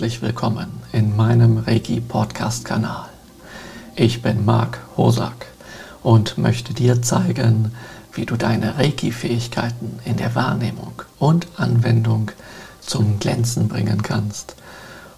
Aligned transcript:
herzlich 0.00 0.22
willkommen 0.22 0.82
in 0.92 1.14
meinem 1.14 1.58
Reiki 1.58 2.00
Podcast 2.00 2.64
Kanal. 2.64 3.10
Ich 3.96 4.22
bin 4.22 4.46
Marc 4.46 4.78
Hosak 4.96 5.48
und 6.02 6.38
möchte 6.38 6.72
dir 6.72 7.02
zeigen, 7.02 7.72
wie 8.14 8.24
du 8.24 8.36
deine 8.36 8.78
Reiki 8.78 9.12
Fähigkeiten 9.12 9.98
in 10.06 10.16
der 10.16 10.34
Wahrnehmung 10.34 11.02
und 11.18 11.48
Anwendung 11.58 12.30
zum 12.80 13.18
Glänzen 13.18 13.68
bringen 13.68 14.02
kannst, 14.02 14.56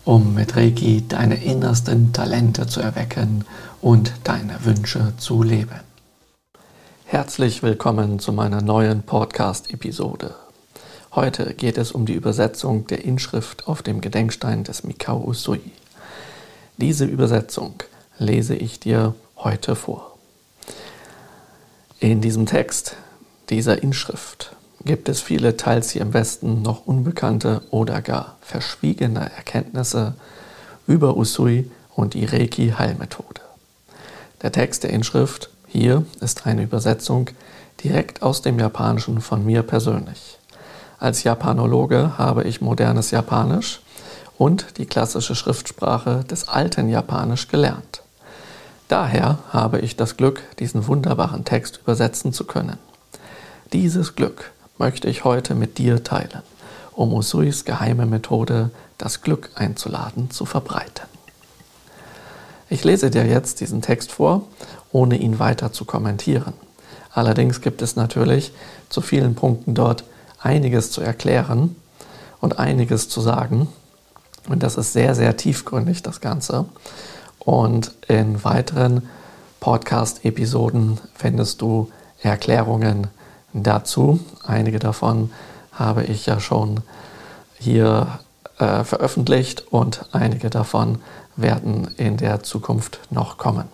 um 0.05 0.35
mit 0.35 0.57
Reiki 0.57 1.07
deine 1.07 1.37
innersten 1.37 2.13
Talente 2.13 2.67
zu 2.67 2.81
erwecken 2.81 3.45
und 3.81 4.13
deine 4.25 4.65
Wünsche 4.65 5.13
zu 5.17 5.45
leben. 5.45 5.79
Herzlich 7.05 7.63
willkommen 7.63 8.19
zu 8.19 8.33
meiner 8.33 8.63
neuen 8.63 9.05
Podcast-Episode. 9.05 10.35
Heute 11.15 11.53
geht 11.53 11.77
es 11.77 11.93
um 11.93 12.07
die 12.07 12.15
Übersetzung 12.15 12.87
der 12.87 13.05
Inschrift 13.05 13.69
auf 13.69 13.83
dem 13.83 14.01
Gedenkstein 14.01 14.65
des 14.65 14.83
Mikao 14.83 15.23
Usui. 15.23 15.61
Diese 16.79 17.05
Übersetzung 17.05 17.75
lese 18.17 18.55
ich 18.55 18.81
dir 18.81 19.15
heute 19.37 19.77
vor. 19.77 20.17
In 22.01 22.23
diesem 22.23 22.47
Text 22.47 22.97
dieser 23.51 23.83
Inschrift 23.83 24.57
gibt 24.87 25.11
es 25.11 25.21
viele 25.21 25.59
teils 25.59 25.91
hier 25.91 26.01
im 26.01 26.15
Westen 26.15 26.63
noch 26.63 26.87
unbekannte 26.87 27.61
oder 27.71 28.01
gar 28.01 28.39
verschwiegene 28.41 29.31
Erkenntnisse 29.37 30.15
über 30.87 31.19
Usui 31.19 31.71
und 31.95 32.15
die 32.15 32.25
Reiki-Heilmethode. 32.25 33.43
Der 34.41 34.51
Text 34.51 34.83
der 34.85 34.91
Inschrift 34.91 35.51
hier 35.69 36.07
ist 36.23 36.47
eine 36.47 36.63
Übersetzung 36.63 37.29
direkt 37.85 38.23
aus 38.23 38.41
dem 38.41 38.59
Japanischen 38.59 39.21
von 39.21 39.45
mir 39.45 39.63
persönlich. 39.63 40.39
Als 41.03 41.25
Japanologe 41.25 42.17
habe 42.17 42.45
ich 42.45 42.61
modernes 42.61 43.11
Japanisch 43.11 43.81
und 44.39 44.79
die 44.79 44.87
klassische 44.87 45.35
Schriftsprache 45.35 46.23
des 46.23 46.47
alten 46.47 46.89
Japanisch 46.89 47.49
gelernt. 47.49 48.03
Daher 48.87 49.41
habe 49.51 49.81
ich 49.81 49.97
das 49.97 50.17
Glück, 50.17 50.45
diesen 50.61 50.87
wunderbaren 50.87 51.45
Text 51.45 51.81
übersetzen 51.83 52.33
zu 52.33 52.45
können. 52.45 52.79
Dieses 53.73 54.15
Glück 54.15 54.53
möchte 54.79 55.09
ich 55.09 55.25
heute 55.25 55.57
mit 55.57 55.77
dir 55.77 56.05
teilen, 56.05 56.43
um 56.93 57.13
Usuis 57.13 57.65
geheime 57.65 58.07
Methode, 58.07 58.71
das 58.97 59.23
Glück 59.23 59.51
einzuladen, 59.57 60.31
zu 60.31 60.47
verbreiten. 60.47 61.09
Ich 62.71 62.85
lese 62.85 63.11
dir 63.11 63.27
jetzt 63.27 63.61
diesen 63.61 63.83
Text 63.83 64.13
vor, 64.13 64.45
ohne 64.93 65.17
ihn 65.17 65.41
weiter 65.41 65.73
zu 65.73 65.85
kommentieren. 65.85 66.53
Allerdings 67.13 67.61
gibt 67.61 67.83
es 67.83 67.97
natürlich 67.97 68.53
zu 68.89 69.01
vielen 69.01 69.35
Punkten 69.35 69.75
dort 69.75 70.05
einiges 70.43 70.91
zu 70.91 71.01
erklären 71.01 71.77
und 72.41 72.59
einiges 72.59 73.09
zu 73.09 73.21
sagen. 73.21 73.69
Und 74.49 74.63
das 74.63 74.77
ist 74.77 74.93
sehr, 74.93 75.15
sehr 75.15 75.37
tiefgründig, 75.37 76.03
das 76.03 76.21
Ganze. 76.21 76.67
Und 77.39 77.93
in 78.09 78.43
weiteren 78.45 79.09
Podcast-Episoden 79.61 80.99
findest 81.15 81.63
du 81.63 81.91
Erklärungen 82.21 83.09
dazu. 83.53 84.21
Einige 84.45 84.79
davon 84.79 85.31
habe 85.73 86.05
ich 86.05 86.27
ja 86.27 86.41
schon 86.41 86.81
hier 87.59 88.19
äh, 88.59 88.85
veröffentlicht 88.85 89.73
und 89.73 90.07
einige 90.13 90.51
davon 90.51 90.99
werden 91.37 91.89
in 91.97 92.17
der 92.17 92.43
Zukunft 92.43 93.01
noch 93.11 93.39
kommen. 93.39 93.69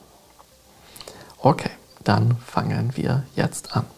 Okay, 1.40 1.70
dann 2.04 2.36
fangen 2.46 2.92
wir 2.96 3.24
jetzt 3.34 3.76
an. 3.76 3.97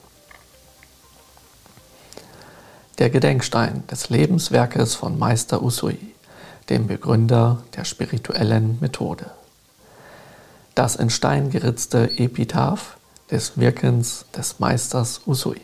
Der 3.00 3.08
Gedenkstein 3.08 3.82
des 3.90 4.10
Lebenswerkes 4.10 4.94
von 4.94 5.18
Meister 5.18 5.62
Usui, 5.62 5.96
dem 6.68 6.86
Begründer 6.86 7.62
der 7.74 7.86
spirituellen 7.86 8.76
Methode. 8.80 9.30
Das 10.74 10.96
in 10.96 11.08
Stein 11.08 11.48
geritzte 11.48 12.18
Epitaph 12.18 12.98
des 13.30 13.56
Wirkens 13.56 14.26
des 14.36 14.60
Meisters 14.60 15.22
Usui. 15.26 15.62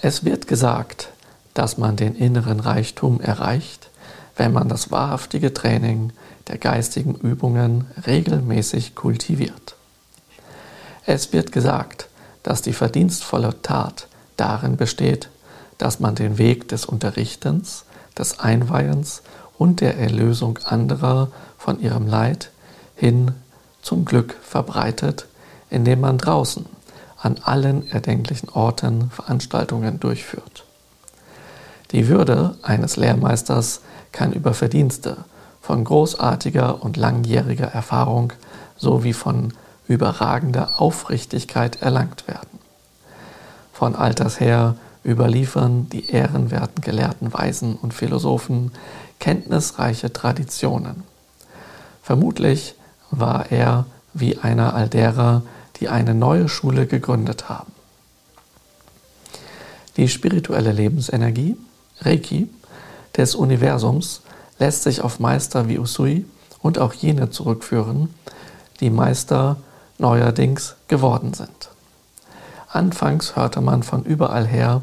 Es 0.00 0.24
wird 0.24 0.46
gesagt, 0.46 1.08
dass 1.52 1.76
man 1.76 1.96
den 1.96 2.14
inneren 2.14 2.60
Reichtum 2.60 3.20
erreicht, 3.20 3.90
wenn 4.36 4.52
man 4.52 4.68
das 4.68 4.92
wahrhaftige 4.92 5.52
Training 5.52 6.12
der 6.46 6.58
geistigen 6.58 7.16
Übungen 7.16 7.88
regelmäßig 8.06 8.94
kultiviert. 8.94 9.74
Es 11.06 11.32
wird 11.32 11.50
gesagt, 11.50 12.08
dass 12.44 12.62
die 12.62 12.72
verdienstvolle 12.72 13.60
Tat 13.62 14.06
darin 14.36 14.76
besteht, 14.76 15.28
dass 15.80 15.98
man 15.98 16.14
den 16.14 16.36
Weg 16.36 16.68
des 16.68 16.84
Unterrichtens, 16.84 17.84
des 18.18 18.38
Einweihens 18.38 19.22
und 19.56 19.80
der 19.80 19.98
Erlösung 19.98 20.58
anderer 20.64 21.28
von 21.56 21.80
ihrem 21.80 22.06
Leid 22.06 22.50
hin 22.94 23.32
zum 23.80 24.04
Glück 24.04 24.36
verbreitet, 24.42 25.26
indem 25.70 26.00
man 26.00 26.18
draußen 26.18 26.66
an 27.18 27.36
allen 27.42 27.88
erdenklichen 27.88 28.50
Orten 28.50 29.10
Veranstaltungen 29.10 30.00
durchführt. 30.00 30.64
Die 31.92 32.08
Würde 32.08 32.56
eines 32.62 32.96
Lehrmeisters 32.96 33.80
kann 34.12 34.32
über 34.32 34.52
Verdienste 34.52 35.16
von 35.62 35.84
großartiger 35.84 36.82
und 36.82 36.98
langjähriger 36.98 37.68
Erfahrung 37.68 38.34
sowie 38.76 39.14
von 39.14 39.54
überragender 39.88 40.80
Aufrichtigkeit 40.80 41.80
erlangt 41.80 42.28
werden. 42.28 42.58
Von 43.72 43.96
alters 43.96 44.40
her 44.40 44.76
überliefern 45.04 45.88
die 45.88 46.10
ehrenwerten 46.10 46.82
Gelehrten, 46.82 47.32
Weisen 47.32 47.76
und 47.76 47.94
Philosophen 47.94 48.72
kenntnisreiche 49.18 50.12
Traditionen. 50.12 51.04
Vermutlich 52.02 52.74
war 53.10 53.50
er 53.50 53.86
wie 54.12 54.38
einer 54.38 54.74
all 54.74 54.88
derer, 54.88 55.42
die 55.78 55.88
eine 55.88 56.14
neue 56.14 56.48
Schule 56.48 56.86
gegründet 56.86 57.48
haben. 57.48 57.72
Die 59.96 60.08
spirituelle 60.08 60.72
Lebensenergie, 60.72 61.56
Reiki, 62.00 62.48
des 63.16 63.34
Universums 63.34 64.22
lässt 64.58 64.82
sich 64.84 65.00
auf 65.00 65.18
Meister 65.18 65.68
wie 65.68 65.78
Usui 65.78 66.26
und 66.62 66.78
auch 66.78 66.92
jene 66.92 67.30
zurückführen, 67.30 68.14
die 68.80 68.90
Meister 68.90 69.56
neuerdings 69.98 70.76
geworden 70.88 71.34
sind. 71.34 71.69
Anfangs 72.72 73.34
hörte 73.34 73.60
man 73.60 73.82
von 73.82 74.04
überall 74.04 74.46
her, 74.46 74.82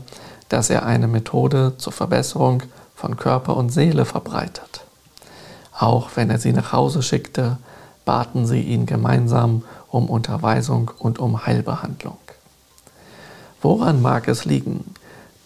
dass 0.50 0.70
er 0.70 0.86
eine 0.86 1.08
Methode 1.08 1.76
zur 1.78 1.94
Verbesserung 1.94 2.64
von 2.96 3.16
Körper 3.16 3.56
und 3.56 3.70
Seele 3.70 4.04
verbreitet. 4.04 4.86
Auch 5.78 6.10
wenn 6.16 6.30
er 6.30 6.40
sie 6.40 6.52
nach 6.52 6.74
Hause 6.74 7.02
schickte, 7.02 7.58
baten 8.04 8.46
sie 8.46 8.62
ihn 8.62 8.86
gemeinsam 8.86 9.64
um 9.90 10.10
Unterweisung 10.10 10.92
und 11.00 11.20
um 11.20 11.46
Heilbehandlung. 11.46 12.18
Woran 13.62 14.02
mag 14.02 14.28
es 14.28 14.46
liegen, 14.46 14.94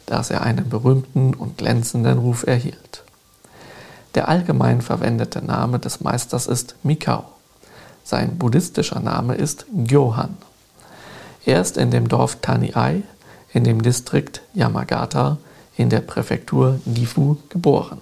dass 0.06 0.32
er 0.32 0.42
einen 0.42 0.70
berühmten 0.70 1.34
und 1.34 1.58
glänzenden 1.58 2.18
Ruf 2.18 2.46
erhielt? 2.48 3.04
Der 4.16 4.28
allgemein 4.28 4.82
verwendete 4.82 5.44
Name 5.44 5.80
des 5.80 6.02
Meisters 6.02 6.48
ist 6.48 6.76
Mikao. 6.84 7.24
Sein 8.04 8.38
buddhistischer 8.38 9.00
Name 9.00 9.36
ist 9.36 9.66
Gyohan. 9.72 10.38
Er 11.46 11.62
ist 11.62 11.78
in 11.78 11.92
dem 11.92 12.08
Dorf 12.08 12.38
Taniai 12.42 13.04
in 13.54 13.64
dem 13.64 13.82
Distrikt 13.82 14.42
Yamagata 14.54 15.38
in 15.76 15.90
der 15.90 16.02
Präfektur 16.02 16.80
Gifu 16.86 17.38
geboren, 17.50 18.00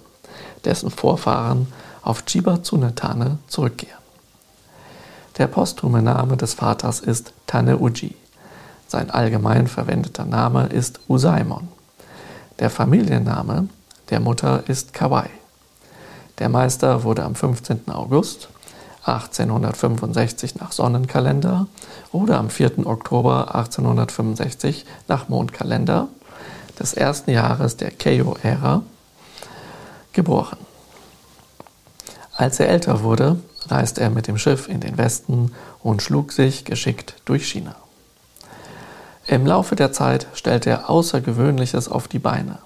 dessen 0.64 0.90
Vorfahren 0.90 1.66
auf 2.02 2.24
Chiba 2.24 2.62
Tsunetane 2.62 3.38
zurückkehren. 3.48 4.00
Der 5.38 5.46
posthume 5.46 6.02
Name 6.02 6.36
des 6.36 6.54
Vaters 6.54 7.00
ist 7.00 7.32
Taneuji. 7.46 8.14
Sein 8.86 9.10
allgemein 9.10 9.68
verwendeter 9.68 10.24
Name 10.24 10.66
ist 10.66 11.00
Usaimon. 11.08 11.68
Der 12.58 12.68
Familienname 12.68 13.68
der 14.10 14.20
Mutter 14.20 14.64
ist 14.68 14.92
Kawai. 14.92 15.30
Der 16.38 16.48
Meister 16.48 17.04
wurde 17.04 17.24
am 17.24 17.34
15. 17.34 17.88
August 17.88 18.48
1865 19.04 20.56
nach 20.56 20.72
Sonnenkalender 20.72 21.66
oder 22.12 22.38
am 22.38 22.50
4. 22.50 22.86
Oktober 22.86 23.54
1865 23.54 24.84
nach 25.08 25.28
Mondkalender 25.28 26.08
des 26.78 26.94
ersten 26.94 27.30
Jahres 27.30 27.76
der 27.76 27.90
Keio-Ära 27.90 28.82
geboren. 30.12 30.58
Als 32.36 32.58
er 32.60 32.68
älter 32.68 33.02
wurde, 33.02 33.36
reiste 33.68 34.00
er 34.00 34.10
mit 34.10 34.26
dem 34.26 34.38
Schiff 34.38 34.68
in 34.68 34.80
den 34.80 34.96
Westen 34.96 35.52
und 35.82 36.02
schlug 36.02 36.32
sich 36.32 36.64
geschickt 36.64 37.14
durch 37.24 37.46
China. 37.48 37.76
Im 39.26 39.46
Laufe 39.46 39.76
der 39.76 39.92
Zeit 39.92 40.26
stellte 40.34 40.70
er 40.70 40.90
Außergewöhnliches 40.90 41.88
auf 41.88 42.08
die 42.08 42.18
Beine. 42.18 42.58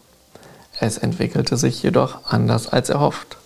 Es 0.81 0.99
entwickelte 0.99 1.57
sich 1.57 1.83
jedoch 1.83 2.25
anders 2.25 2.69
als 2.69 2.89
erhofft. 2.89 3.37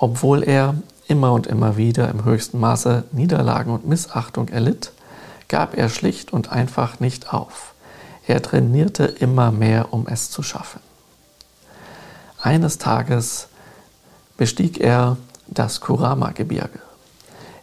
Obwohl 0.00 0.42
er 0.42 0.74
immer 1.08 1.32
und 1.32 1.46
immer 1.46 1.76
wieder 1.76 2.08
im 2.10 2.24
höchsten 2.24 2.60
Maße 2.60 3.04
Niederlagen 3.12 3.72
und 3.72 3.86
Missachtung 3.86 4.48
erlitt, 4.48 4.92
gab 5.48 5.76
er 5.76 5.88
schlicht 5.88 6.32
und 6.32 6.52
einfach 6.52 7.00
nicht 7.00 7.32
auf. 7.32 7.74
Er 8.26 8.42
trainierte 8.42 9.04
immer 9.06 9.50
mehr, 9.50 9.92
um 9.92 10.06
es 10.06 10.30
zu 10.30 10.42
schaffen. 10.42 10.80
Eines 12.40 12.78
Tages 12.78 13.48
bestieg 14.36 14.78
er 14.78 15.16
das 15.46 15.80
Kurama-Gebirge. 15.80 16.78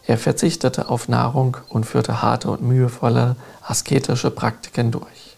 Er 0.06 0.18
verzichtete 0.18 0.88
auf 0.88 1.08
Nahrung 1.08 1.56
und 1.68 1.86
führte 1.86 2.20
harte 2.22 2.50
und 2.50 2.62
mühevolle 2.62 3.36
asketische 3.62 4.30
Praktiken 4.30 4.90
durch. 4.90 5.36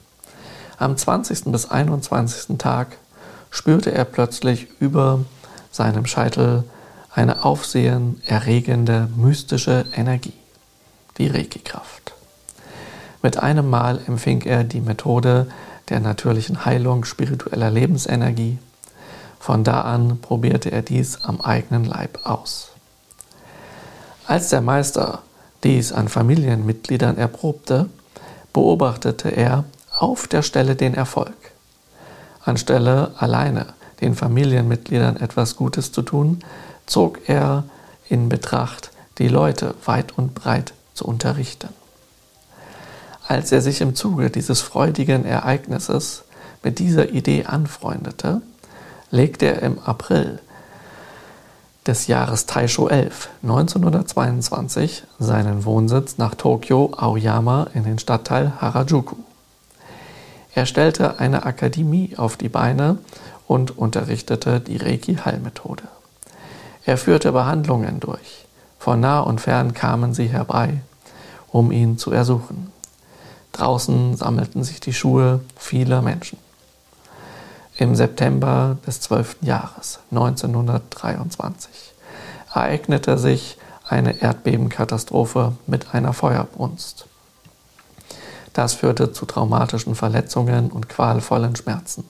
Am 0.78 0.96
20. 0.96 1.44
bis 1.46 1.70
21. 1.70 2.58
Tag 2.58 2.96
spürte 3.50 3.92
er 3.92 4.04
plötzlich 4.04 4.68
über 4.80 5.20
seinem 5.70 6.06
Scheitel 6.06 6.64
eine 7.18 7.44
aufsehenerregende 7.44 9.08
mystische 9.16 9.86
Energie, 9.92 10.34
die 11.18 11.26
Reiki-Kraft. 11.26 12.12
Mit 13.22 13.38
einem 13.38 13.68
Mal 13.68 14.00
empfing 14.06 14.42
er 14.42 14.62
die 14.62 14.80
Methode 14.80 15.48
der 15.88 15.98
natürlichen 15.98 16.64
Heilung 16.64 17.04
spiritueller 17.04 17.70
Lebensenergie. 17.70 18.58
Von 19.40 19.64
da 19.64 19.80
an 19.80 20.20
probierte 20.20 20.70
er 20.70 20.82
dies 20.82 21.24
am 21.24 21.40
eigenen 21.40 21.84
Leib 21.84 22.20
aus. 22.22 22.70
Als 24.28 24.50
der 24.50 24.60
Meister 24.60 25.22
dies 25.64 25.90
an 25.92 26.06
Familienmitgliedern 26.06 27.18
erprobte, 27.18 27.88
beobachtete 28.52 29.30
er 29.30 29.64
auf 29.90 30.28
der 30.28 30.42
Stelle 30.42 30.76
den 30.76 30.94
Erfolg. 30.94 31.34
Anstelle 32.44 33.10
alleine 33.18 33.74
den 34.00 34.14
Familienmitgliedern 34.14 35.16
etwas 35.16 35.56
Gutes 35.56 35.92
zu 35.92 36.02
tun, 36.02 36.40
zog 36.86 37.28
er 37.28 37.64
in 38.08 38.28
Betracht, 38.28 38.90
die 39.18 39.28
Leute 39.28 39.74
weit 39.84 40.16
und 40.16 40.34
breit 40.34 40.72
zu 40.94 41.04
unterrichten. 41.04 41.68
Als 43.26 43.52
er 43.52 43.60
sich 43.60 43.80
im 43.80 43.94
Zuge 43.94 44.30
dieses 44.30 44.60
freudigen 44.60 45.24
Ereignisses 45.24 46.24
mit 46.62 46.78
dieser 46.78 47.10
Idee 47.10 47.44
anfreundete, 47.44 48.40
legte 49.10 49.46
er 49.46 49.62
im 49.62 49.78
April 49.80 50.38
des 51.86 52.06
Jahres 52.06 52.46
Taisho 52.46 52.88
11, 52.88 53.30
1922, 53.42 55.04
seinen 55.18 55.64
Wohnsitz 55.64 56.18
nach 56.18 56.34
Tokio 56.34 56.92
Aoyama 56.96 57.68
in 57.74 57.84
den 57.84 57.98
Stadtteil 57.98 58.52
Harajuku. 58.60 59.16
Er 60.54 60.66
stellte 60.66 61.18
eine 61.18 61.44
Akademie 61.46 62.14
auf 62.16 62.36
die 62.36 62.48
Beine 62.48 62.98
und 63.48 63.76
unterrichtete 63.76 64.60
die 64.60 64.76
Reiki-Heilmethode. 64.76 65.84
Er 66.84 66.98
führte 66.98 67.32
Behandlungen 67.32 67.98
durch. 67.98 68.46
Von 68.78 69.00
nah 69.00 69.20
und 69.20 69.40
fern 69.40 69.74
kamen 69.74 70.14
sie 70.14 70.28
herbei, 70.28 70.82
um 71.48 71.72
ihn 71.72 71.98
zu 71.98 72.12
ersuchen. 72.12 72.70
Draußen 73.52 74.16
sammelten 74.16 74.62
sich 74.62 74.78
die 74.78 74.92
Schuhe 74.92 75.40
vieler 75.56 76.02
Menschen. 76.02 76.38
Im 77.76 77.96
September 77.96 78.76
des 78.86 79.00
12. 79.00 79.38
Jahres 79.40 80.00
1923 80.10 81.94
ereignete 82.50 83.18
sich 83.18 83.56
eine 83.88 84.20
Erdbebenkatastrophe 84.20 85.54
mit 85.66 85.94
einer 85.94 86.12
Feuerbrunst. 86.12 87.06
Das 88.52 88.74
führte 88.74 89.12
zu 89.12 89.24
traumatischen 89.24 89.94
Verletzungen 89.94 90.70
und 90.70 90.88
qualvollen 90.88 91.56
Schmerzen. 91.56 92.04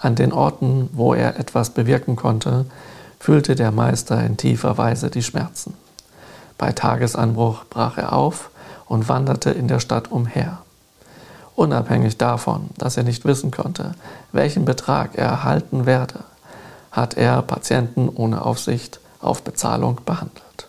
An 0.00 0.14
den 0.14 0.32
Orten, 0.32 0.90
wo 0.92 1.14
er 1.14 1.38
etwas 1.38 1.70
bewirken 1.70 2.16
konnte, 2.16 2.66
fühlte 3.18 3.56
der 3.56 3.72
Meister 3.72 4.24
in 4.24 4.36
tiefer 4.36 4.78
Weise 4.78 5.10
die 5.10 5.22
Schmerzen. 5.22 5.74
Bei 6.56 6.72
Tagesanbruch 6.72 7.64
brach 7.68 7.98
er 7.98 8.12
auf 8.12 8.50
und 8.86 9.08
wanderte 9.08 9.50
in 9.50 9.68
der 9.68 9.80
Stadt 9.80 10.10
umher. 10.10 10.58
Unabhängig 11.56 12.16
davon, 12.16 12.70
dass 12.78 12.96
er 12.96 13.02
nicht 13.02 13.24
wissen 13.24 13.50
konnte, 13.50 13.94
welchen 14.30 14.64
Betrag 14.64 15.16
er 15.16 15.26
erhalten 15.26 15.86
werde, 15.86 16.20
hat 16.92 17.14
er 17.14 17.42
Patienten 17.42 18.08
ohne 18.08 18.44
Aufsicht 18.44 19.00
auf 19.20 19.42
Bezahlung 19.42 20.00
behandelt. 20.04 20.68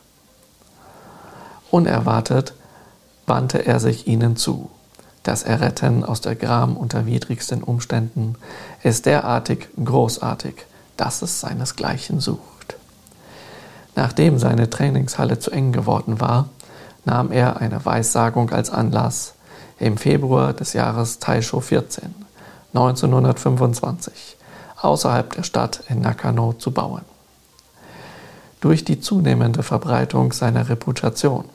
Unerwartet 1.70 2.54
wandte 3.28 3.66
er 3.66 3.80
sich 3.80 4.08
ihnen 4.08 4.36
zu. 4.36 4.72
Das 5.24 5.44
Erretten 5.44 6.04
aus 6.04 6.22
der 6.22 6.36
Gram 6.36 6.78
unter 6.78 7.06
widrigsten 7.06 7.64
Umständen 7.64 8.36
ist 8.84 9.06
derartig 9.06 9.68
großartig, 9.84 10.56
dass 10.98 11.22
es 11.22 11.40
seinesgleichen 11.42 12.20
sucht. 12.20 12.78
Nachdem 13.96 14.40
seine 14.40 14.70
Trainingshalle 14.70 15.40
zu 15.40 15.52
eng 15.52 15.72
geworden 15.72 16.20
war, 16.22 16.50
nahm 17.06 17.32
er 17.32 17.58
eine 17.58 17.84
Weissagung 17.86 18.52
als 18.52 18.70
Anlass, 18.70 19.34
im 19.80 19.98
Februar 19.98 20.54
des 20.54 20.74
Jahres 20.74 21.20
Taisho 21.20 21.62
14, 21.62 22.14
1925, 22.74 24.38
außerhalb 24.82 25.34
der 25.34 25.44
Stadt 25.44 25.84
in 25.88 26.02
Nakano 26.02 26.54
zu 26.54 26.72
bauen. 26.72 27.02
Durch 28.62 28.84
die 28.84 29.00
zunehmende 29.00 29.64
Verbreitung 29.64 30.34
seiner 30.34 30.68
Reputation 30.68 31.46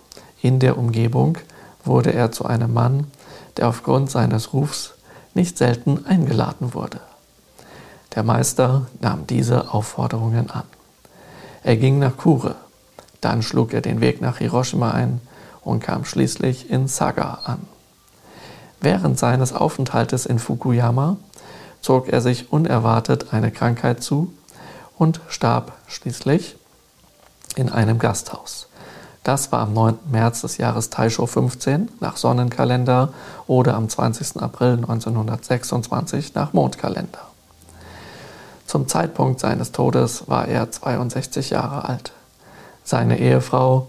in 0.40 0.58
der 0.58 0.78
Umgebung 0.78 1.36
wurde 1.84 2.14
er 2.14 2.32
zu 2.32 2.46
einem 2.46 2.72
Mann, 2.72 3.06
der 3.56 3.68
aufgrund 3.68 4.10
seines 4.10 4.52
Rufs 4.52 4.94
nicht 5.34 5.58
selten 5.58 6.06
eingeladen 6.06 6.74
wurde. 6.74 7.00
Der 8.14 8.22
Meister 8.22 8.86
nahm 9.00 9.26
diese 9.26 9.72
Aufforderungen 9.72 10.50
an. 10.50 10.64
Er 11.62 11.76
ging 11.76 11.98
nach 11.98 12.16
Kure, 12.16 12.56
dann 13.20 13.42
schlug 13.42 13.72
er 13.72 13.80
den 13.80 14.00
Weg 14.00 14.20
nach 14.20 14.38
Hiroshima 14.38 14.90
ein 14.90 15.20
und 15.62 15.80
kam 15.80 16.04
schließlich 16.04 16.70
in 16.70 16.88
Saga 16.88 17.40
an. 17.44 17.66
Während 18.80 19.18
seines 19.18 19.52
Aufenthaltes 19.52 20.26
in 20.26 20.38
Fukuyama 20.38 21.16
zog 21.80 22.08
er 22.08 22.20
sich 22.20 22.52
unerwartet 22.52 23.32
eine 23.32 23.50
Krankheit 23.50 24.02
zu 24.02 24.32
und 24.96 25.20
starb 25.28 25.72
schließlich 25.86 26.56
in 27.56 27.70
einem 27.70 27.98
Gasthaus. 27.98 28.68
Das 29.24 29.50
war 29.52 29.60
am 29.60 29.72
9. 29.72 29.98
März 30.12 30.42
des 30.42 30.58
Jahres 30.58 30.90
Taisho 30.90 31.26
15 31.26 31.88
nach 32.00 32.18
Sonnenkalender 32.18 33.14
oder 33.46 33.74
am 33.74 33.88
20. 33.88 34.42
April 34.42 34.74
1926 34.74 36.34
nach 36.34 36.52
Mondkalender. 36.52 37.20
Zum 38.66 38.86
Zeitpunkt 38.86 39.40
seines 39.40 39.72
Todes 39.72 40.28
war 40.28 40.46
er 40.46 40.70
62 40.70 41.50
Jahre 41.50 41.88
alt. 41.88 42.12
Seine 42.84 43.18
Ehefrau 43.18 43.86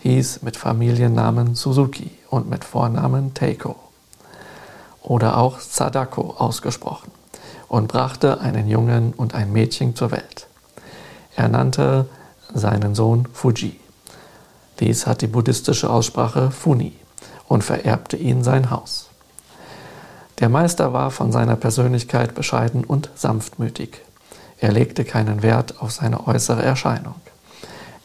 hieß 0.00 0.42
mit 0.42 0.56
Familiennamen 0.56 1.54
Suzuki 1.54 2.10
und 2.28 2.50
mit 2.50 2.64
Vornamen 2.64 3.34
Teiko 3.34 3.76
oder 5.00 5.38
auch 5.38 5.60
Sadako 5.60 6.34
ausgesprochen 6.38 7.12
und 7.68 7.86
brachte 7.86 8.40
einen 8.40 8.66
Jungen 8.68 9.12
und 9.16 9.36
ein 9.36 9.52
Mädchen 9.52 9.94
zur 9.94 10.10
Welt. 10.10 10.48
Er 11.36 11.48
nannte 11.48 12.06
seinen 12.52 12.96
Sohn 12.96 13.28
Fuji. 13.32 13.81
Dies 14.80 15.06
hat 15.06 15.22
die 15.22 15.26
buddhistische 15.26 15.90
Aussprache 15.90 16.50
Funi 16.50 16.92
und 17.48 17.62
vererbte 17.62 18.16
ihn 18.16 18.42
sein 18.42 18.70
Haus. 18.70 19.08
Der 20.40 20.48
Meister 20.48 20.92
war 20.92 21.10
von 21.10 21.30
seiner 21.30 21.56
Persönlichkeit 21.56 22.34
bescheiden 22.34 22.84
und 22.84 23.10
sanftmütig. 23.14 24.00
Er 24.58 24.72
legte 24.72 25.04
keinen 25.04 25.42
Wert 25.42 25.80
auf 25.80 25.92
seine 25.92 26.26
äußere 26.26 26.62
Erscheinung. 26.62 27.14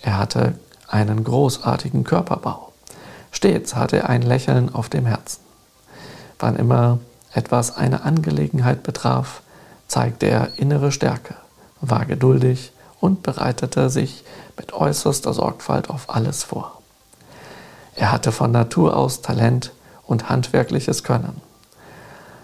Er 0.01 0.17
hatte 0.17 0.53
einen 0.87 1.23
großartigen 1.23 2.03
Körperbau. 2.03 2.73
Stets 3.31 3.75
hatte 3.75 3.97
er 3.97 4.09
ein 4.09 4.21
Lächeln 4.21 4.73
auf 4.73 4.89
dem 4.89 5.05
Herzen. 5.05 5.41
Wann 6.39 6.55
immer 6.55 6.99
etwas 7.33 7.75
eine 7.75 8.03
Angelegenheit 8.03 8.83
betraf, 8.83 9.41
zeigte 9.87 10.27
er 10.27 10.49
innere 10.57 10.91
Stärke, 10.91 11.35
war 11.81 12.05
geduldig 12.05 12.71
und 12.99 13.23
bereitete 13.23 13.89
sich 13.89 14.23
mit 14.57 14.73
äußerster 14.73 15.33
Sorgfalt 15.33 15.89
auf 15.89 16.13
alles 16.13 16.43
vor. 16.43 16.81
Er 17.95 18.11
hatte 18.11 18.31
von 18.31 18.51
Natur 18.51 18.95
aus 18.95 19.21
Talent 19.21 19.71
und 20.05 20.29
handwerkliches 20.29 21.03
Können. 21.03 21.41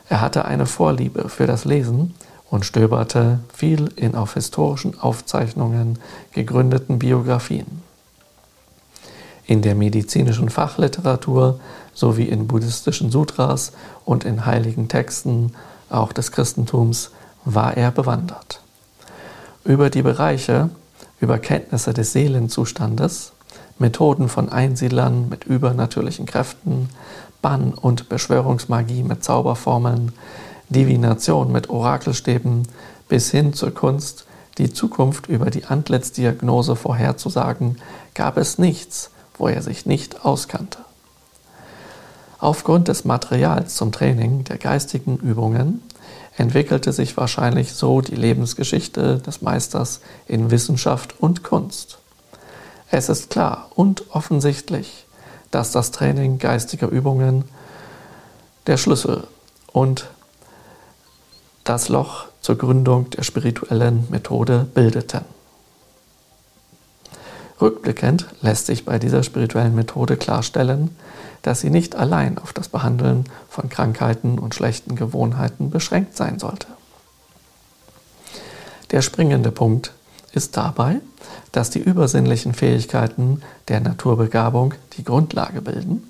Er 0.10 0.22
hatte 0.22 0.46
eine 0.46 0.66
Vorliebe 0.66 1.30
für 1.30 1.48
das 1.48 1.66
Lesen 1.66 2.14
und 2.50 2.66
stöberte 2.66 3.40
viel 3.54 3.92
in 3.96 4.16
auf 4.16 4.34
historischen 4.34 5.00
Aufzeichnungen 5.00 6.00
gegründeten 6.34 7.00
Biografien. 7.00 7.82
In 9.46 9.62
der 9.62 9.76
medizinischen 9.76 10.50
Fachliteratur 10.50 11.60
sowie 11.94 12.24
in 12.24 12.48
buddhistischen 12.48 13.12
Sutras 13.12 13.74
und 14.06 14.24
in 14.24 14.46
heiligen 14.46 14.88
Texten, 14.88 15.54
auch 15.90 16.14
des 16.14 16.32
Christentums, 16.32 17.12
war 17.46 17.76
er 17.76 17.92
bewandert. 17.92 18.63
Über 19.66 19.90
die 19.90 20.02
Bereiche, 20.02 20.70
über 21.22 21.40
Kenntnisse 21.40 21.94
des 21.94 22.12
Seelenzustandes, 22.12 23.32
Methoden 23.80 24.28
von 24.28 24.50
Einsiedlern 24.50 25.30
mit 25.30 25.46
übernatürlichen 25.46 26.26
Kräften, 26.26 26.90
Bann- 27.42 27.74
und 27.74 28.10
Beschwörungsmagie 28.10 29.04
mit 29.04 29.24
Zauberformeln, 29.24 30.12
Divination 30.68 31.52
mit 31.52 31.70
Orakelstäben 31.70 32.68
bis 33.08 33.32
hin 33.32 33.54
zur 33.54 33.74
Kunst, 33.74 34.26
die 34.58 34.72
Zukunft 34.74 35.28
über 35.28 35.50
die 35.50 35.66
Antlitzdiagnose 35.66 36.76
vorherzusagen, 36.76 37.78
gab 38.16 38.38
es 38.38 38.58
nichts, 38.58 39.12
wo 39.38 39.48
er 39.48 39.62
sich 39.62 39.86
nicht 39.86 40.26
auskannte. 40.26 40.80
Aufgrund 42.40 42.90
des 42.90 43.06
Materials 43.06 43.76
zum 43.76 43.94
Training 43.94 44.44
der 44.44 44.58
geistigen 44.58 45.16
Übungen 45.16 45.82
entwickelte 46.38 46.92
sich 46.92 47.16
wahrscheinlich 47.18 47.74
so 47.74 48.02
die 48.02 48.16
Lebensgeschichte 48.16 49.20
des 49.20 49.42
Meisters 49.42 50.02
in 50.28 50.52
Wissenschaft 50.52 51.16
und 51.20 51.44
Kunst. 51.44 52.00
Es 52.90 53.10
ist 53.10 53.30
klar 53.30 53.70
und 53.76 54.04
offensichtlich, 54.12 55.06
dass 55.52 55.72
das 55.72 55.92
Training 55.92 56.40
geistiger 56.40 56.88
Übungen 56.88 57.46
der 58.68 58.78
Schlüssel 58.78 59.28
und 59.72 60.08
das 61.64 61.90
Loch 61.90 62.26
zur 62.42 62.58
Gründung 62.58 63.10
der 63.12 63.24
spirituellen 63.24 64.08
Methode 64.10 64.68
bildeten. 64.74 65.22
Rückblickend 67.62 68.28
lässt 68.42 68.66
sich 68.66 68.84
bei 68.84 69.00
dieser 69.00 69.24
spirituellen 69.24 69.76
Methode 69.76 70.18
klarstellen, 70.18 70.96
dass 71.44 71.62
sie 71.62 71.70
nicht 71.70 71.96
allein 71.96 72.40
auf 72.40 72.54
das 72.54 72.70
Behandeln 72.70 73.26
von 73.50 73.70
Krankheiten 73.70 74.40
und 74.40 74.56
schlechten 74.56 74.96
Gewohnheiten 74.96 75.70
beschränkt 75.70 76.18
sein 76.18 76.40
sollte. 76.40 76.68
Der 78.92 79.02
springende 79.02 79.52
Punkt 79.52 79.94
ist 80.32 80.58
dabei, 80.58 81.00
dass 81.52 81.70
die 81.70 81.80
übersinnlichen 81.80 82.54
Fähigkeiten 82.54 83.42
der 83.68 83.80
Naturbegabung 83.80 84.74
die 84.98 85.04
Grundlage 85.04 85.62
bilden, 85.62 86.10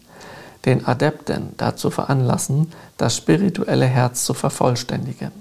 den 0.65 0.85
Adepten 0.85 1.53
dazu 1.57 1.89
veranlassen, 1.89 2.71
das 2.97 3.17
spirituelle 3.17 3.85
Herz 3.85 4.23
zu 4.23 4.33
vervollständigen, 4.33 5.31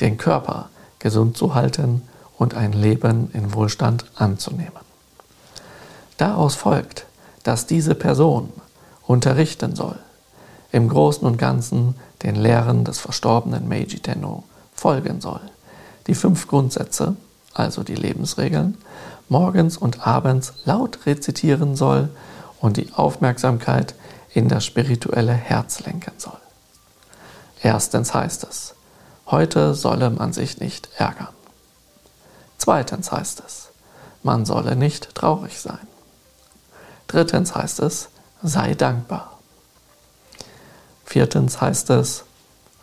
den 0.00 0.16
Körper 0.16 0.70
gesund 0.98 1.36
zu 1.36 1.54
halten 1.54 2.02
und 2.38 2.54
ein 2.54 2.72
Leben 2.72 3.30
in 3.32 3.54
Wohlstand 3.54 4.06
anzunehmen. 4.16 4.72
Daraus 6.16 6.54
folgt, 6.54 7.06
dass 7.42 7.66
diese 7.66 7.94
Person 7.94 8.52
unterrichten 9.06 9.74
soll, 9.74 9.98
im 10.70 10.88
Großen 10.88 11.26
und 11.26 11.36
Ganzen 11.36 11.94
den 12.22 12.36
Lehren 12.36 12.84
des 12.84 12.98
verstorbenen 12.98 13.68
Meiji 13.68 14.00
Tenno 14.00 14.44
folgen 14.74 15.20
soll, 15.20 15.40
die 16.06 16.14
fünf 16.14 16.48
Grundsätze, 16.48 17.16
also 17.54 17.82
die 17.82 17.94
Lebensregeln, 17.94 18.78
morgens 19.28 19.76
und 19.76 20.06
abends 20.06 20.54
laut 20.64 21.06
rezitieren 21.06 21.76
soll 21.76 22.08
und 22.60 22.76
die 22.76 22.92
Aufmerksamkeit 22.94 23.94
in 24.32 24.48
das 24.48 24.64
spirituelle 24.64 25.32
Herz 25.32 25.80
lenken 25.80 26.14
soll. 26.16 26.38
Erstens 27.62 28.14
heißt 28.14 28.44
es, 28.44 28.74
heute 29.26 29.74
solle 29.74 30.10
man 30.10 30.32
sich 30.32 30.58
nicht 30.58 30.88
ärgern. 30.96 31.28
Zweitens 32.58 33.12
heißt 33.12 33.42
es, 33.46 33.68
man 34.22 34.46
solle 34.46 34.76
nicht 34.76 35.14
traurig 35.14 35.60
sein. 35.60 35.86
Drittens 37.08 37.54
heißt 37.54 37.80
es, 37.80 38.08
sei 38.42 38.74
dankbar. 38.74 39.38
Viertens 41.04 41.60
heißt 41.60 41.90
es, 41.90 42.24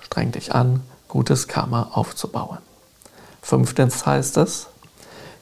streng 0.01 0.31
dich 0.31 0.53
an, 0.53 0.81
gutes 1.07 1.47
Karma 1.47 1.89
aufzubauen. 1.93 2.59
Fünftens 3.41 4.05
heißt 4.05 4.37
es, 4.37 4.67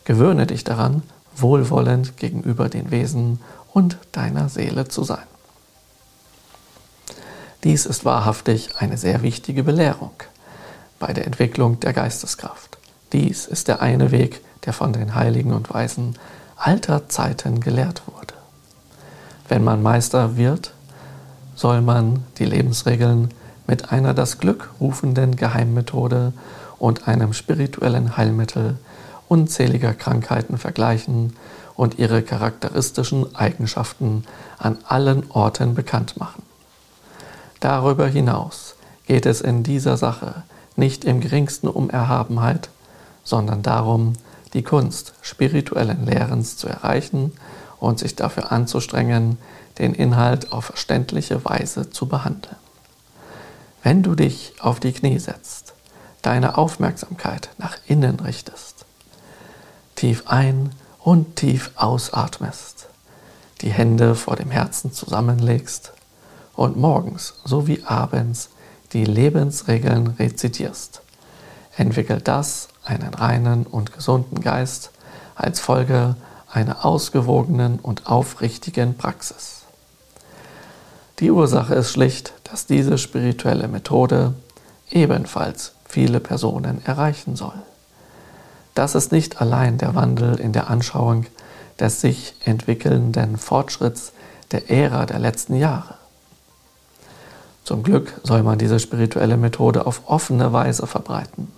gewöhne 0.05 0.47
dich 0.47 0.63
daran, 0.63 1.03
wohlwollend 1.36 2.17
gegenüber 2.17 2.69
den 2.69 2.91
Wesen 2.91 3.41
und 3.74 3.97
deiner 4.12 4.50
Seele 4.50 4.88
zu 4.88 5.03
sein. 5.03 5.25
Dies 7.63 7.86
ist 7.86 8.05
wahrhaftig 8.05 8.77
eine 8.77 8.97
sehr 8.97 9.21
wichtige 9.21 9.63
Belehrung 9.63 10.13
bei 11.00 11.13
der 11.13 11.25
Entwicklung 11.25 11.79
der 11.79 11.93
Geisteskraft. 11.93 12.77
Dies 13.13 13.45
ist 13.45 13.67
der 13.67 13.81
eine 13.81 14.12
Weg, 14.12 14.41
der 14.65 14.74
von 14.74 14.93
den 14.93 15.15
Heiligen 15.15 15.53
und 15.53 15.74
Weisen 15.74 16.17
alter 16.55 17.07
Zeiten 17.09 17.59
gelehrt 17.59 18.03
wurde. 18.07 18.16
Wenn 19.49 19.63
man 19.63 19.81
Meister 19.81 20.37
wird, 20.37 20.73
soll 21.55 21.81
man 21.81 22.23
die 22.37 22.45
Lebensregeln 22.45 23.29
mit 23.65 23.91
einer 23.91 24.13
das 24.13 24.37
Glück 24.37 24.71
rufenden 24.79 25.35
Geheimmethode 25.35 26.33
und 26.79 27.07
einem 27.07 27.33
spirituellen 27.33 28.17
Heilmittel 28.17 28.77
unzähliger 29.27 29.93
Krankheiten 29.93 30.57
vergleichen 30.57 31.33
und 31.75 31.99
ihre 31.99 32.21
charakteristischen 32.21 33.35
Eigenschaften 33.35 34.23
an 34.57 34.77
allen 34.87 35.29
Orten 35.31 35.75
bekannt 35.75 36.17
machen. 36.17 36.43
Darüber 37.59 38.07
hinaus 38.07 38.75
geht 39.05 39.25
es 39.25 39.41
in 39.41 39.63
dieser 39.63 39.97
Sache 39.97 40.43
nicht 40.75 41.05
im 41.05 41.19
geringsten 41.19 41.67
um 41.67 41.89
Erhabenheit, 41.89 42.69
sondern 43.23 43.63
darum, 43.63 44.13
die 44.53 44.63
Kunst 44.63 45.13
spirituellen 45.21 46.05
Lehrens 46.05 46.57
zu 46.57 46.67
erreichen 46.67 47.33
und 47.79 48.00
sich 48.00 48.15
dafür 48.15 48.51
anzustrengen, 48.51 49.38
den 49.77 49.93
Inhalt 49.93 50.51
auf 50.51 50.65
verständliche 50.65 51.43
Weise 51.46 51.89
zu 51.89 52.07
behandeln. 52.07 52.55
Wenn 53.84 54.03
du 54.03 54.15
dich 54.15 54.53
auf 54.60 54.79
die 54.79 54.91
Knie 54.91 55.19
setzt, 55.19 55.74
deine 56.22 56.57
Aufmerksamkeit 56.57 57.50
nach 57.57 57.77
innen 57.88 58.19
richtest, 58.19 58.86
tief 59.96 60.24
ein 60.27 60.72
und 61.00 61.36
tief 61.36 61.72
ausatmest, 61.75 62.88
die 63.62 63.69
Hände 63.69 64.15
vor 64.15 64.36
dem 64.36 64.51
Herzen 64.51 64.91
zusammenlegst 64.91 65.93
und 66.55 66.75
morgens 66.75 67.36
sowie 67.46 67.84
abends 67.86 68.50
die 68.93 69.05
Lebensregeln 69.05 70.15
rezitierst, 70.19 71.01
entwickelt 71.77 72.27
das 72.27 72.69
einen 72.84 73.13
reinen 73.13 73.65
und 73.65 73.93
gesunden 73.93 74.41
Geist 74.41 74.91
als 75.36 75.60
Folge 75.60 76.15
einer 76.57 76.83
ausgewogenen 76.85 77.77
und 77.77 78.07
aufrichtigen 78.07 78.97
Praxis. 78.97 79.61
Die 81.19 81.29
Ursache 81.29 81.75
ist 81.75 81.91
schlicht, 81.91 82.33
dass 82.45 82.65
diese 82.65 82.97
spirituelle 82.97 83.67
Methode 83.67 84.33
ebenfalls 84.89 85.73
viele 85.87 86.19
Personen 86.19 86.83
erreichen 86.83 87.35
soll. 87.35 87.61
Das 88.73 88.95
ist 88.95 89.11
nicht 89.11 89.39
allein 89.39 89.77
der 89.77 89.93
Wandel 89.93 90.39
in 90.39 90.51
der 90.51 90.71
Anschauung 90.71 91.27
des 91.79 92.01
sich 92.01 92.33
entwickelnden 92.43 93.37
Fortschritts 93.37 94.11
der 94.49 94.71
Ära 94.71 95.05
der 95.05 95.19
letzten 95.19 95.55
Jahre. 95.55 95.93
Zum 97.65 97.83
Glück 97.83 98.19
soll 98.23 98.41
man 98.41 98.57
diese 98.57 98.79
spirituelle 98.79 99.37
Methode 99.37 99.85
auf 99.85 100.01
offene 100.07 100.53
Weise 100.53 100.87
verbreiten. 100.87 101.51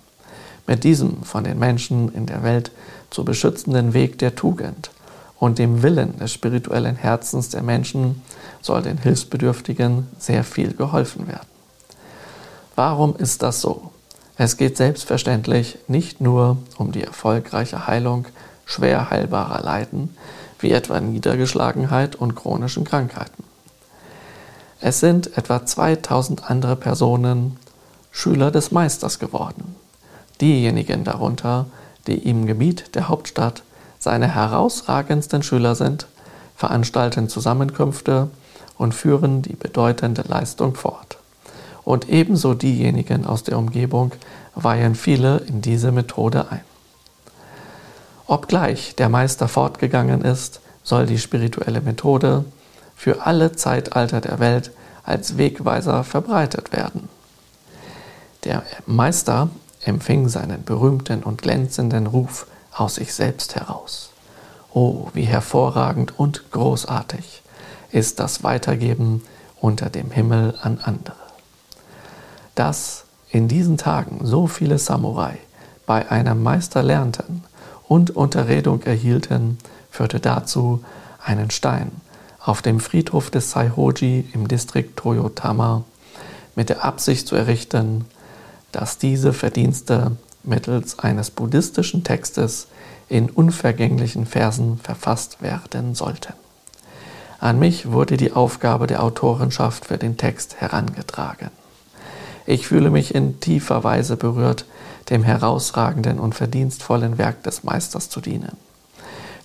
Mit 0.66 0.84
diesem 0.84 1.22
von 1.22 1.44
den 1.44 1.58
Menschen 1.58 2.12
in 2.14 2.26
der 2.26 2.42
Welt 2.42 2.70
zu 3.10 3.24
beschützenden 3.24 3.92
Weg 3.92 4.18
der 4.18 4.34
Tugend 4.34 4.90
und 5.38 5.58
dem 5.58 5.82
Willen 5.82 6.18
des 6.18 6.32
spirituellen 6.32 6.96
Herzens 6.96 7.48
der 7.48 7.62
Menschen 7.62 8.22
soll 8.60 8.82
den 8.82 8.98
Hilfsbedürftigen 8.98 10.06
sehr 10.18 10.44
viel 10.44 10.74
geholfen 10.74 11.26
werden. 11.26 11.48
Warum 12.76 13.16
ist 13.16 13.42
das 13.42 13.60
so? 13.60 13.90
Es 14.36 14.56
geht 14.56 14.76
selbstverständlich 14.76 15.78
nicht 15.88 16.20
nur 16.20 16.58
um 16.78 16.92
die 16.92 17.04
erfolgreiche 17.04 17.86
Heilung 17.86 18.26
schwer 18.64 19.10
heilbarer 19.10 19.62
Leiden, 19.62 20.16
wie 20.60 20.70
etwa 20.70 21.00
Niedergeschlagenheit 21.00 22.16
und 22.16 22.36
chronischen 22.36 22.84
Krankheiten. 22.84 23.44
Es 24.80 25.00
sind 25.00 25.36
etwa 25.36 25.66
2000 25.66 26.50
andere 26.50 26.76
Personen 26.76 27.58
Schüler 28.10 28.50
des 28.50 28.70
Meisters 28.70 29.18
geworden. 29.18 29.76
Diejenigen 30.40 31.04
darunter, 31.04 31.66
die 32.06 32.18
im 32.18 32.46
Gebiet 32.46 32.94
der 32.94 33.08
Hauptstadt 33.08 33.62
seine 33.98 34.34
herausragendsten 34.34 35.42
Schüler 35.42 35.74
sind, 35.74 36.06
veranstalten 36.56 37.28
Zusammenkünfte 37.28 38.28
und 38.78 38.94
führen 38.94 39.42
die 39.42 39.56
bedeutende 39.56 40.22
Leistung 40.22 40.74
fort. 40.74 41.18
Und 41.84 42.08
ebenso 42.08 42.54
diejenigen 42.54 43.26
aus 43.26 43.42
der 43.42 43.58
Umgebung 43.58 44.12
weihen 44.54 44.94
viele 44.94 45.38
in 45.38 45.60
diese 45.60 45.92
Methode 45.92 46.50
ein. 46.50 46.60
Obgleich 48.26 48.94
der 48.96 49.08
Meister 49.08 49.48
fortgegangen 49.48 50.22
ist, 50.22 50.60
soll 50.82 51.06
die 51.06 51.18
spirituelle 51.18 51.80
Methode 51.80 52.44
für 52.96 53.26
alle 53.26 53.52
Zeitalter 53.52 54.20
der 54.20 54.38
Welt 54.38 54.70
als 55.04 55.36
Wegweiser 55.36 56.04
verbreitet 56.04 56.72
werden. 56.72 57.08
Der 58.44 58.62
Meister 58.86 59.50
empfing 59.82 60.28
seinen 60.28 60.64
berühmten 60.64 61.22
und 61.22 61.42
glänzenden 61.42 62.06
Ruf 62.06 62.46
aus 62.72 62.96
sich 62.96 63.14
selbst 63.14 63.56
heraus. 63.56 64.10
Oh, 64.72 65.08
wie 65.14 65.24
hervorragend 65.24 66.18
und 66.18 66.50
großartig 66.52 67.42
ist 67.90 68.20
das 68.20 68.44
Weitergeben 68.44 69.22
unter 69.60 69.90
dem 69.90 70.10
Himmel 70.10 70.54
an 70.62 70.78
andere. 70.82 71.16
Dass 72.54 73.04
in 73.30 73.48
diesen 73.48 73.78
Tagen 73.78 74.20
so 74.24 74.46
viele 74.46 74.78
Samurai 74.78 75.38
bei 75.86 76.10
einem 76.10 76.42
Meister 76.42 76.82
lernten 76.82 77.42
und 77.88 78.10
Unterredung 78.10 78.82
erhielten, 78.82 79.58
führte 79.90 80.20
dazu, 80.20 80.84
einen 81.24 81.50
Stein 81.50 81.90
auf 82.40 82.62
dem 82.62 82.80
Friedhof 82.80 83.30
des 83.30 83.50
Saihoji 83.50 84.28
im 84.32 84.48
Distrikt 84.48 84.96
Toyotama 84.96 85.84
mit 86.54 86.68
der 86.68 86.84
Absicht 86.84 87.26
zu 87.26 87.36
errichten, 87.36 88.06
dass 88.72 88.98
diese 88.98 89.32
Verdienste 89.32 90.16
mittels 90.42 90.98
eines 90.98 91.30
buddhistischen 91.30 92.04
Textes 92.04 92.68
in 93.08 93.28
unvergänglichen 93.28 94.26
Versen 94.26 94.78
verfasst 94.78 95.42
werden 95.42 95.94
sollten. 95.94 96.34
An 97.40 97.58
mich 97.58 97.90
wurde 97.90 98.16
die 98.16 98.32
Aufgabe 98.32 98.86
der 98.86 99.02
Autorenschaft 99.02 99.86
für 99.86 99.98
den 99.98 100.16
Text 100.16 100.60
herangetragen. 100.60 101.50
Ich 102.46 102.66
fühle 102.66 102.90
mich 102.90 103.14
in 103.14 103.40
tiefer 103.40 103.82
Weise 103.84 104.16
berührt, 104.16 104.66
dem 105.08 105.22
herausragenden 105.24 106.18
und 106.18 106.34
verdienstvollen 106.34 107.18
Werk 107.18 107.42
des 107.42 107.64
Meisters 107.64 108.10
zu 108.10 108.20
dienen. 108.20 108.56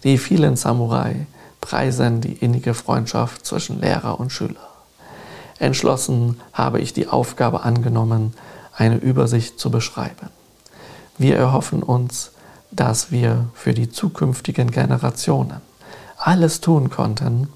Die 0.04 0.18
vielen 0.18 0.56
Samurai 0.56 1.26
preisen 1.62 2.22
die 2.22 2.34
innige 2.34 2.74
Freundschaft 2.74 3.46
zwischen 3.46 3.82
Lehrer 3.82 4.20
und 4.20 4.32
Schüler. 4.32 4.70
Entschlossen 5.58 6.40
habe 6.54 6.80
ich 6.80 6.94
die 6.94 7.08
Aufgabe 7.08 7.64
angenommen, 7.64 8.34
eine 8.76 8.98
Übersicht 8.98 9.60
zu 9.60 9.72
beschreiben. 9.72 10.30
Wir 11.18 11.38
erhoffen 11.38 11.82
uns, 11.82 12.32
dass 12.72 13.12
wir 13.12 13.46
für 13.54 13.74
die 13.74 13.90
zukünftigen 13.90 14.70
Generationen 14.70 15.62
alles 16.18 16.62
tun 16.62 16.90
konnten, 16.90 17.48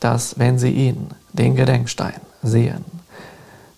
dass, 0.00 0.38
wenn 0.38 0.58
sie 0.58 0.70
ihn, 0.70 1.08
den 1.32 1.54
Gedenkstein, 1.54 2.20
sehen, 2.42 2.84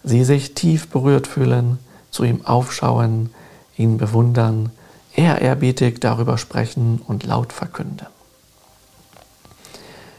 sie 0.05 0.25
sich 0.25 0.55
tief 0.55 0.89
berührt 0.89 1.27
fühlen, 1.27 1.79
zu 2.11 2.25
ihm 2.25 2.45
aufschauen, 2.45 3.31
ihn 3.77 3.99
bewundern, 3.99 4.71
ehrerbietig 5.15 6.01
darüber 6.01 6.39
sprechen 6.39 7.01
und 7.07 7.25
laut 7.25 7.53
verkünden. 7.53 8.07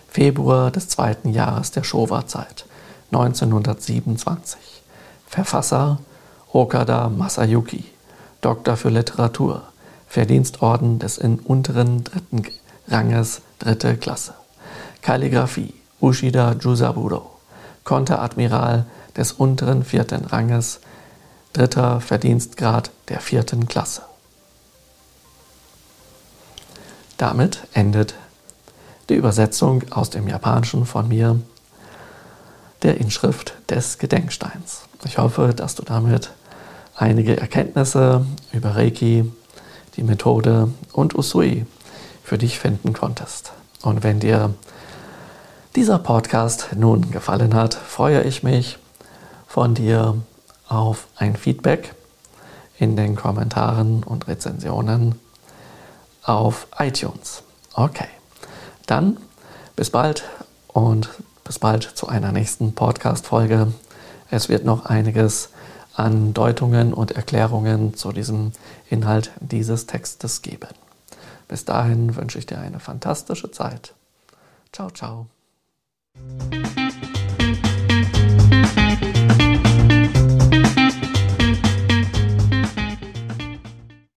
Februar 0.09 0.71
des 0.71 0.89
zweiten 0.89 1.29
Jahres 1.29 1.71
der 1.71 1.83
Showa-Zeit, 1.83 2.65
1927. 3.11 4.59
Verfasser 5.27 5.99
Okada 6.53 7.07
Masayuki, 7.07 7.85
Doktor 8.41 8.75
für 8.75 8.89
Literatur, 8.89 9.63
Verdienstorden 10.07 10.99
des 10.99 11.17
in 11.17 11.39
unteren 11.39 12.03
dritten 12.03 12.43
Ranges 12.89 13.41
dritte 13.59 13.95
Klasse. 13.95 14.33
Kalligraphie 15.01 15.73
Ushida 16.01 16.53
Jusaburo, 16.59 17.31
Konteradmiral 17.85 18.85
des 19.15 19.31
unteren 19.31 19.85
vierten 19.85 20.25
Ranges, 20.25 20.81
dritter 21.53 22.01
Verdienstgrad 22.01 22.91
der 23.07 23.21
vierten 23.21 23.69
Klasse. 23.69 24.01
Damit 27.17 27.59
endet 27.73 28.15
die 29.07 29.15
Übersetzung 29.15 29.83
aus 29.91 30.09
dem 30.09 30.27
Japanischen 30.27 30.85
von 30.85 31.07
mir 31.07 31.39
der 32.81 32.97
Inschrift 32.97 33.53
des 33.69 33.99
Gedenksteins. 33.99 34.81
Ich 35.05 35.17
hoffe, 35.17 35.53
dass 35.55 35.75
du 35.75 35.83
damit 35.83 36.31
einige 37.01 37.35
Erkenntnisse 37.35 38.25
über 38.53 38.75
Reiki, 38.75 39.29
die 39.95 40.03
Methode 40.03 40.69
und 40.93 41.15
Usui 41.15 41.65
für 42.23 42.37
dich 42.37 42.59
finden 42.59 42.93
konntest. 42.93 43.53
Und 43.81 44.03
wenn 44.03 44.19
dir 44.19 44.53
dieser 45.75 45.97
Podcast 45.97 46.69
nun 46.75 47.09
gefallen 47.09 47.55
hat, 47.55 47.73
freue 47.73 48.21
ich 48.21 48.43
mich 48.43 48.77
von 49.47 49.73
dir 49.73 50.15
auf 50.67 51.07
ein 51.15 51.35
Feedback 51.35 51.95
in 52.77 52.95
den 52.95 53.15
Kommentaren 53.15 54.03
und 54.03 54.27
Rezensionen 54.27 55.19
auf 56.23 56.67
iTunes. 56.77 57.41
Okay, 57.73 58.07
dann 58.85 59.17
bis 59.75 59.89
bald 59.89 60.23
und 60.67 61.09
bis 61.43 61.57
bald 61.57 61.83
zu 61.83 62.07
einer 62.07 62.31
nächsten 62.31 62.75
Podcast-Folge. 62.75 63.73
Es 64.29 64.49
wird 64.49 64.65
noch 64.65 64.85
einiges 64.85 65.49
an 65.95 66.33
Deutungen 66.33 66.93
und 66.93 67.11
Erklärungen 67.11 67.95
zu 67.95 68.11
diesem 68.11 68.51
Inhalt 68.89 69.31
dieses 69.39 69.85
Textes 69.85 70.41
geben. 70.41 70.69
Bis 71.47 71.65
dahin 71.65 72.15
wünsche 72.15 72.39
ich 72.39 72.45
dir 72.45 72.59
eine 72.59 72.79
fantastische 72.79 73.51
Zeit. 73.51 73.93
Ciao, 74.71 74.89
ciao. 74.89 75.27